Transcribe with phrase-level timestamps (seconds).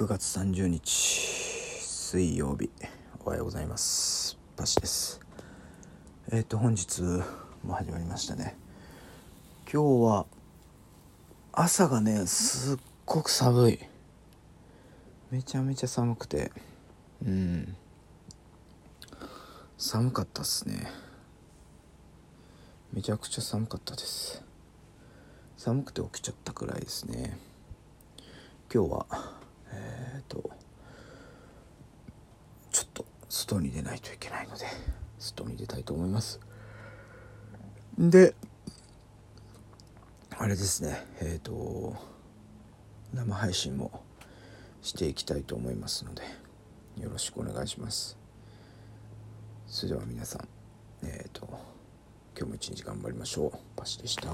[0.00, 2.70] 9月30日水曜日。
[3.22, 4.38] おはようございます。
[4.56, 5.20] パシです。
[6.32, 7.02] えっ、ー、と本日
[7.62, 8.56] も始まりましたね。
[9.70, 10.26] 今日は
[11.52, 13.78] 朝がねすっごく寒い。
[15.30, 16.50] めちゃめちゃ寒くて。
[17.22, 17.76] うん。
[19.76, 20.90] 寒かったっすね。
[22.94, 24.42] めちゃくちゃ寒かったです。
[25.58, 27.36] 寒くて起きちゃったくらいですね。
[28.72, 29.40] 今日は
[29.72, 30.50] えっ、ー、と
[32.72, 33.04] ちょっと
[33.40, 34.66] 外に出ないといけないので
[35.18, 36.40] 外に出たいと思います。
[37.98, 38.34] で
[40.36, 41.06] あれですね。
[41.20, 41.96] えっ、ー、と
[43.14, 44.02] 生配信も
[44.82, 46.22] していきたいと思いますので
[47.02, 48.18] よろしくお願いします。
[49.66, 50.48] それでは皆さん
[51.02, 51.48] えっ、ー、と
[52.36, 53.58] 今日も一日頑張りましょう。
[53.74, 54.30] パシでした。